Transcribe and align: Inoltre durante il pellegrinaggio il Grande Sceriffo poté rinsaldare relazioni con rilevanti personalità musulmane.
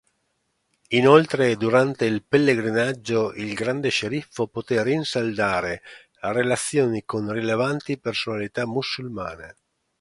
Inoltre 0.93 1.55
durante 1.57 2.05
il 2.05 2.23
pellegrinaggio 2.27 3.33
il 3.35 3.53
Grande 3.53 3.89
Sceriffo 3.89 4.47
poté 4.47 4.81
rinsaldare 4.81 5.83
relazioni 6.21 7.03
con 7.05 7.31
rilevanti 7.31 7.99
personalità 7.99 8.65
musulmane. 8.65 9.57